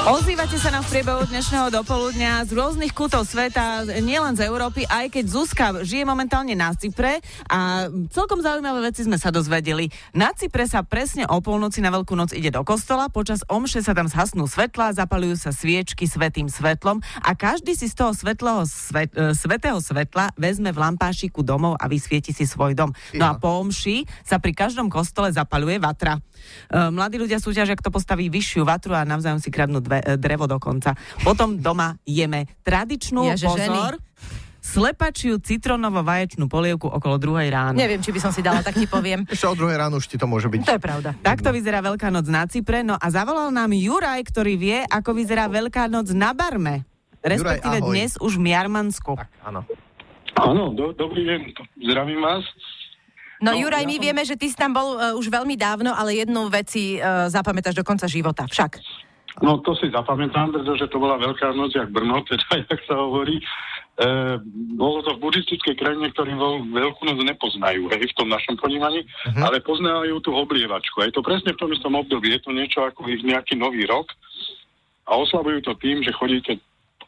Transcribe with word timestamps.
Ozývate 0.00 0.56
sa 0.56 0.72
nám 0.72 0.80
v 0.88 0.96
priebehu 0.96 1.28
dnešného 1.28 1.68
dopoludňa 1.68 2.48
z 2.48 2.56
rôznych 2.56 2.96
kútov 2.96 3.28
sveta, 3.28 3.84
nielen 4.00 4.32
z 4.32 4.48
Európy, 4.48 4.88
aj 4.88 5.12
keď 5.12 5.24
Zuzka 5.28 5.66
žije 5.84 6.08
momentálne 6.08 6.56
na 6.56 6.72
Cypre 6.72 7.20
a 7.44 7.84
celkom 8.08 8.40
zaujímavé 8.40 8.88
veci 8.88 9.04
sme 9.04 9.20
sa 9.20 9.28
dozvedeli. 9.28 9.92
Na 10.16 10.32
Cypre 10.32 10.64
sa 10.64 10.80
presne 10.80 11.28
o 11.28 11.44
polnoci 11.44 11.84
na 11.84 11.92
Veľkú 11.92 12.16
noc 12.16 12.32
ide 12.32 12.48
do 12.48 12.64
kostola, 12.64 13.12
počas 13.12 13.44
omše 13.44 13.84
sa 13.84 13.92
tam 13.92 14.08
zhasnú 14.08 14.48
svetla, 14.48 14.96
zapalujú 14.96 15.36
sa 15.36 15.52
sviečky 15.52 16.08
svetým 16.08 16.48
svetlom 16.48 17.04
a 17.20 17.36
každý 17.36 17.76
si 17.76 17.84
z 17.84 18.00
toho 18.00 18.16
svetlého 18.16 18.64
svet, 18.64 19.12
e, 19.12 19.36
svetého 19.36 19.84
svetla 19.84 20.32
vezme 20.40 20.72
v 20.72 20.80
lampášiku 20.80 21.44
domov 21.44 21.76
a 21.76 21.84
vysvieti 21.92 22.32
si 22.32 22.48
svoj 22.48 22.72
dom. 22.72 22.96
No 23.20 23.28
a 23.28 23.36
po 23.36 23.52
omši 23.60 24.08
sa 24.24 24.40
pri 24.40 24.56
každom 24.56 24.88
kostole 24.88 25.28
zapaluje 25.28 25.76
vatra. 25.76 26.16
E, 26.72 26.88
mladí 26.88 27.20
ľudia 27.20 27.36
súťažia, 27.36 27.76
kto 27.76 27.92
postaví 27.92 28.32
vyššiu 28.32 28.64
vatru 28.64 28.96
a 28.96 29.04
navzájom 29.04 29.44
si 29.44 29.52
kradnú 29.52 29.89
dve, 29.90 29.98
e, 29.98 30.14
drevo 30.14 30.46
dokonca. 30.46 30.94
Potom 31.20 31.58
doma 31.58 31.98
jeme 32.00 32.46
tradičnú, 32.62 33.26
Ja, 33.26 33.34
že 33.34 33.50
pozor, 33.50 33.98
slepačiu 34.60 35.40
citronovo-vaječnú 35.40 36.46
polievku 36.46 36.86
okolo 36.86 37.16
druhej 37.16 37.48
ráno. 37.48 37.74
Neviem, 37.74 37.98
či 37.98 38.12
by 38.12 38.20
som 38.20 38.30
si 38.30 38.38
dala, 38.38 38.60
tak 38.60 38.76
ti 38.76 38.86
poviem. 38.86 39.24
Ešte 39.26 39.48
o 39.48 39.56
druhej 39.56 39.74
ráno 39.74 39.96
už 39.96 40.06
ti 40.06 40.14
to 40.14 40.28
môže 40.28 40.46
byť. 40.46 40.60
To 40.62 40.76
je 40.76 40.82
pravda. 40.82 41.10
Takto 41.18 41.50
vyzerá 41.50 41.80
Veľká 41.80 42.06
noc 42.08 42.28
na 42.28 42.46
Cypre, 42.46 42.84
no 42.84 42.94
a 42.94 43.06
zavolal 43.08 43.50
nám 43.50 43.72
Juraj, 43.72 44.20
ktorý 44.22 44.54
vie, 44.54 44.78
ako 44.86 45.16
vyzerá 45.16 45.48
Veľká 45.48 45.88
noc 45.88 46.12
na 46.12 46.30
Barme. 46.30 46.84
Respektíve 47.20 47.72
Juraj, 47.72 47.82
ahoj. 47.82 47.92
dnes 47.92 48.10
už 48.16 48.32
v 48.36 48.44
Jarmansku. 48.46 49.12
Tak, 49.16 49.28
áno. 49.42 49.60
Áno, 50.36 50.72
do, 50.72 50.92
dobrý 50.94 51.24
deň, 51.26 51.40
zdravím 51.82 52.20
vás. 52.20 52.44
No, 53.40 53.52
No, 53.52 53.56
Juraj, 53.56 53.84
ja 53.84 53.88
my 53.88 53.96
som- 53.96 54.04
vieme, 54.04 54.22
že 54.22 54.36
ty 54.36 54.46
si 54.46 54.56
tam 54.56 54.70
bol 54.70 54.88
uh, 54.94 55.16
už 55.16 55.26
veľmi 55.26 55.56
dávno, 55.56 55.90
ale 55.90 56.12
jednu 56.14 56.52
veci 56.52 56.96
uh, 56.96 57.24
zapamätáš 57.26 57.72
do 57.72 57.80
konca 57.80 58.04
života. 58.04 58.44
Však. 58.44 58.76
No 59.40 59.56
to 59.64 59.72
si 59.72 59.88
zapamätám, 59.88 60.52
pretože 60.52 60.84
to 60.92 61.00
bola 61.00 61.16
veľká 61.16 61.56
noc, 61.56 61.72
jak 61.72 61.88
Brno, 61.88 62.20
teda, 62.28 62.60
jak 62.70 62.80
sa 62.84 63.00
hovorí. 63.00 63.40
E, 63.40 63.44
bolo 64.76 65.00
to 65.00 65.16
v 65.16 65.22
buddhistickej 65.24 65.74
krajine, 65.80 66.12
ktorí 66.12 66.36
vo 66.36 66.60
veľkú 66.60 67.08
noc 67.08 67.18
nepoznajú, 67.24 67.88
hej, 67.88 68.04
v 68.12 68.16
tom 68.16 68.28
našom 68.28 68.60
ponímaní, 68.60 69.04
uh-huh. 69.04 69.42
ale 69.44 69.64
poznajú 69.64 70.20
tú 70.20 70.36
oblievačku. 70.36 71.04
Je 71.04 71.12
to 71.16 71.24
presne 71.24 71.56
v 71.56 71.60
tom 71.60 71.72
istom 71.72 71.96
období, 71.96 72.36
je 72.36 72.40
to 72.44 72.52
niečo 72.52 72.84
ako 72.84 73.08
ich 73.08 73.24
nejaký 73.24 73.56
nový 73.56 73.88
rok 73.88 74.12
a 75.08 75.16
oslavujú 75.16 75.64
to 75.64 75.72
tým, 75.80 76.04
že 76.04 76.14
chodíte 76.14 76.60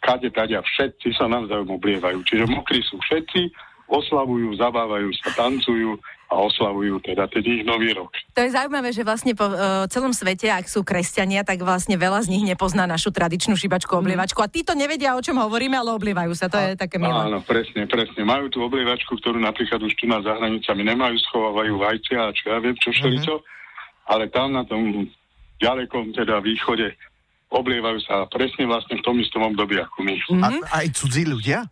kade 0.03 0.29
a 0.35 0.63
všetci 0.67 1.15
sa 1.15 1.31
navzájom 1.31 1.79
oblievajú. 1.79 2.27
Čiže 2.27 2.51
mokrí 2.51 2.83
sú 2.83 2.99
všetci, 3.07 3.55
oslavujú, 3.87 4.59
zabávajú 4.59 5.15
sa, 5.23 5.31
tancujú 5.39 5.95
a 6.33 6.35
oslavujú 6.49 7.05
teda 7.05 7.29
ten 7.29 7.45
ich 7.45 7.61
nový 7.61 7.93
rok. 7.93 8.09
To 8.33 8.41
je 8.41 8.57
zaujímavé, 8.57 8.89
že 8.97 9.05
vlastne 9.05 9.37
po 9.37 9.53
uh, 9.53 9.85
celom 9.93 10.17
svete, 10.17 10.49
ak 10.49 10.65
sú 10.65 10.81
kresťania, 10.81 11.45
tak 11.45 11.61
vlastne 11.61 12.01
veľa 12.01 12.25
z 12.25 12.33
nich 12.33 12.45
nepozná 12.49 12.89
našu 12.89 13.13
tradičnú 13.13 13.53
šibačku, 13.53 13.93
oblievačku. 13.93 14.41
A 14.41 14.49
títo 14.49 14.73
nevedia, 14.73 15.13
o 15.13 15.21
čom 15.21 15.37
hovoríme, 15.37 15.77
ale 15.77 15.93
oblievajú 15.93 16.33
sa. 16.33 16.49
To 16.49 16.57
je 16.57 16.73
také 16.81 16.97
milé. 16.97 17.13
Áno, 17.13 17.45
presne, 17.45 17.85
presne. 17.85 18.25
Majú 18.25 18.49
tú 18.49 18.65
oblievačku, 18.65 19.21
ktorú 19.21 19.37
napríklad 19.37 19.85
už 19.85 19.93
tu 20.01 20.09
na 20.09 20.25
za 20.25 20.33
hranicami 20.41 20.83
nemajú, 20.89 21.21
schovávajú 21.29 21.75
vajcia 21.77 22.19
a 22.25 22.33
čo 22.33 22.45
ja 22.49 22.59
viem, 22.65 22.77
čo 22.81 22.97
všeličo, 22.97 23.35
ale 24.09 24.33
tam 24.33 24.57
na 24.57 24.65
tom 24.65 25.05
ďalekom 25.61 26.17
teda 26.17 26.41
východe 26.41 26.97
oblievajú 27.53 28.01
sa 28.09 28.25
presne 28.33 28.65
vlastne 28.65 28.97
v 28.97 29.05
tom 29.05 29.21
istom 29.21 29.45
období 29.53 29.77
ako 29.77 30.01
my. 30.01 30.15
A 30.41 30.49
aj 30.81 30.87
cudzí 30.97 31.29
ľudia? 31.29 31.69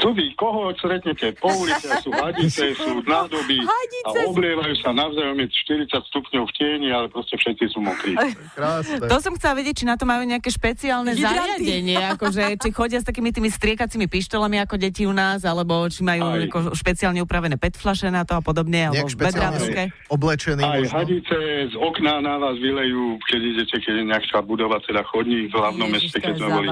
Cudzí, 0.00 0.32
koho 0.32 0.72
stretnete 0.80 1.36
po 1.36 1.52
ulici, 1.52 1.84
sú 2.00 2.08
hadice, 2.08 2.72
sú 2.84 3.04
nádoby 3.04 3.60
a 4.08 4.10
oblievajú 4.32 4.74
sa 4.80 4.96
navzájom, 4.96 5.36
je 5.44 5.48
40 5.92 5.92
stupňov 6.08 6.44
v 6.48 6.52
tieni, 6.56 6.88
ale 6.88 7.12
proste 7.12 7.36
všetci 7.36 7.64
sú 7.68 7.84
mokrí. 7.84 8.16
Krásne. 8.56 9.04
To 9.04 9.16
som 9.20 9.36
chcela 9.36 9.60
vedieť, 9.60 9.84
či 9.84 9.84
na 9.84 10.00
to 10.00 10.08
majú 10.08 10.24
nejaké 10.24 10.48
špeciálne 10.48 11.12
Hydranty. 11.12 11.36
zariadenie, 11.36 12.00
akože 12.16 12.42
či 12.56 12.68
chodia 12.72 12.98
s 12.98 13.06
takými 13.06 13.28
tými 13.28 13.52
striekacími 13.52 14.08
pištolami 14.08 14.56
ako 14.64 14.80
deti 14.80 15.04
u 15.04 15.12
nás, 15.12 15.44
alebo 15.44 15.84
či 15.92 16.00
majú 16.00 16.32
Aj. 16.32 16.48
ako 16.48 16.58
špeciálne 16.72 17.20
upravené 17.20 17.60
PET 17.60 17.76
flaše 17.76 18.08
na 18.08 18.24
to 18.24 18.40
a 18.40 18.42
podobne, 18.42 18.88
alebo 18.88 19.04
bedrávské. 19.04 19.92
oblečený 20.08 20.64
Aj 20.64 20.80
možno. 20.80 20.96
hadice 20.96 21.36
z 21.68 21.74
okna 21.76 22.24
na 22.24 22.40
vás 22.40 22.56
vylejú, 22.56 23.20
keď 23.28 23.40
idete, 23.52 23.76
keď 23.84 23.94
je 24.00 24.04
nejaká 24.08 24.40
budova, 24.40 24.80
teda 24.80 25.04
chodník 25.04 25.52
v 25.52 25.54
hlavnom 25.60 25.92
Ježiš, 25.92 26.08
meste, 26.08 26.18
keď 26.24 26.34
sme 26.40 26.48
boli. 26.48 26.68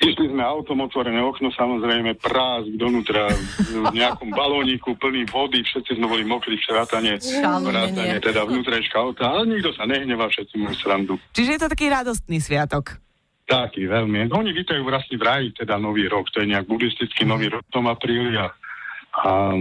Išli 0.00 0.32
sme 0.32 0.40
autom, 0.40 0.80
otvorené 0.80 1.20
okno, 1.20 1.52
samozrejme 1.52 2.16
prásk 2.16 2.72
donútra, 2.80 3.28
v 3.68 3.92
nejakom 3.92 4.32
balóniku 4.32 4.96
plný 4.96 5.28
vody, 5.28 5.60
všetci 5.60 6.00
sme 6.00 6.08
boli 6.08 6.24
mokrí, 6.24 6.56
vrátane, 6.56 7.20
vrátane 7.20 8.16
teda 8.16 8.48
vnútrečka 8.48 8.96
auta, 8.96 9.28
ale 9.28 9.52
nikto 9.52 9.76
sa 9.76 9.84
nehnevá, 9.84 10.32
všetci 10.32 10.56
majú 10.56 10.74
srandu. 10.80 11.14
Čiže 11.36 11.50
je 11.52 11.60
to 11.60 11.68
taký 11.68 11.92
radostný 11.92 12.40
sviatok. 12.40 12.96
Taký 13.44 13.92
veľmi. 13.92 14.32
Oni 14.32 14.56
vítajú 14.56 14.80
vlastne 14.88 15.20
v 15.20 15.26
raji, 15.26 15.48
teda 15.52 15.76
nový 15.76 16.08
rok, 16.08 16.32
to 16.32 16.40
je 16.40 16.48
nejak 16.48 16.64
buddhistický 16.64 17.28
nový 17.28 17.52
rok 17.52 17.60
v 17.68 17.74
tom 17.76 17.84
apríli 17.84 18.40
a, 18.40 18.48
a 19.20 19.52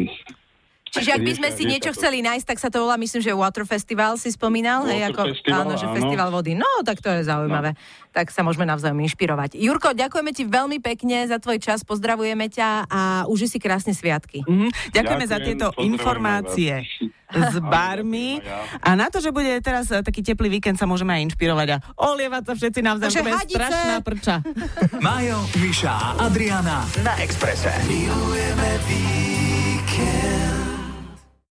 Čiže 0.90 1.12
ak 1.14 1.22
by 1.22 1.34
sme 1.38 1.50
si 1.54 1.64
niečo 1.66 1.94
chceli 1.94 2.20
nájsť, 2.20 2.46
tak 2.46 2.58
sa 2.58 2.70
to 2.70 2.82
volá, 2.82 2.98
myslím, 2.98 3.22
že 3.22 3.32
Water 3.32 3.64
Festival 3.64 4.18
si 4.18 4.30
spomínal. 4.30 4.86
hej, 4.86 5.06
Water 5.06 5.14
ako, 5.14 5.22
Festival, 5.34 5.60
áno, 5.62 5.74
že 5.78 5.86
áno. 5.86 5.96
festival 5.96 6.28
vody. 6.30 6.52
No, 6.54 6.70
tak 6.82 7.00
to 7.00 7.10
je 7.10 7.22
zaujímavé. 7.24 7.78
Tak 8.10 8.34
sa 8.34 8.42
môžeme 8.42 8.66
navzájom 8.66 8.98
inšpirovať. 9.06 9.54
Jurko, 9.54 9.94
ďakujeme 9.94 10.32
ti 10.34 10.44
veľmi 10.44 10.82
pekne 10.82 11.30
za 11.30 11.38
tvoj 11.38 11.62
čas, 11.62 11.86
pozdravujeme 11.86 12.50
ťa 12.50 12.90
a 12.90 13.02
uži 13.30 13.46
si 13.46 13.62
krásne 13.62 13.94
sviatky. 13.94 14.42
Mhm. 14.44 14.94
Ďakujeme 14.98 15.26
za 15.26 15.38
Ďakujem, 15.38 15.46
tieto 15.46 15.68
pozdravujem 15.70 15.94
informácie 15.94 16.74
vás. 17.30 17.54
s 17.54 17.56
barmi. 17.62 18.42
A 18.82 18.90
na 18.98 19.14
to, 19.14 19.22
že 19.22 19.30
bude 19.30 19.54
teraz 19.62 19.94
e, 19.94 20.02
taký 20.02 20.26
teplý 20.26 20.50
víkend, 20.50 20.82
sa 20.82 20.90
môžeme 20.90 21.14
aj 21.14 21.30
inšpirovať 21.30 21.68
a 21.70 21.78
olievať 22.02 22.44
sa 22.50 22.54
všetci 22.58 22.80
navzájom. 22.82 23.22
To 23.22 23.38
hadice. 23.38 23.54
strašná 23.54 23.96
prča. 24.02 24.36
Majo, 25.06 25.40
Miša 25.62 25.94
a 25.94 26.10
Adriana 26.26 26.82
na 27.06 27.14
Exprese. 27.22 27.70
Milujeme 27.86 28.70